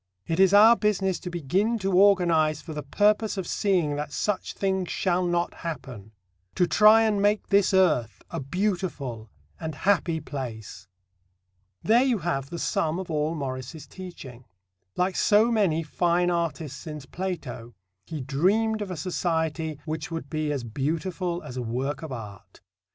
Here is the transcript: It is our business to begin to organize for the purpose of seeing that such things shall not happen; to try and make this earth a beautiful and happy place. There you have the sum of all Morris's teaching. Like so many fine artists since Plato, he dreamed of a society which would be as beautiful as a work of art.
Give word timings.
It 0.25 0.39
is 0.39 0.51
our 0.51 0.75
business 0.75 1.19
to 1.19 1.29
begin 1.29 1.77
to 1.77 1.91
organize 1.95 2.59
for 2.59 2.73
the 2.73 2.81
purpose 2.81 3.37
of 3.37 3.45
seeing 3.45 3.97
that 3.97 4.11
such 4.11 4.53
things 4.53 4.89
shall 4.89 5.23
not 5.27 5.53
happen; 5.53 6.11
to 6.55 6.65
try 6.65 7.03
and 7.03 7.21
make 7.21 7.49
this 7.49 7.71
earth 7.71 8.23
a 8.31 8.39
beautiful 8.39 9.29
and 9.59 9.75
happy 9.75 10.19
place. 10.19 10.87
There 11.83 12.01
you 12.03 12.17
have 12.17 12.49
the 12.49 12.57
sum 12.57 12.97
of 12.97 13.11
all 13.11 13.35
Morris's 13.35 13.85
teaching. 13.85 14.45
Like 14.95 15.15
so 15.15 15.51
many 15.51 15.83
fine 15.83 16.31
artists 16.31 16.79
since 16.79 17.05
Plato, 17.05 17.75
he 18.07 18.21
dreamed 18.21 18.81
of 18.81 18.89
a 18.89 18.97
society 18.97 19.79
which 19.85 20.09
would 20.09 20.31
be 20.31 20.51
as 20.51 20.63
beautiful 20.63 21.43
as 21.43 21.57
a 21.57 21.61
work 21.61 22.01
of 22.01 22.11
art. 22.11 22.59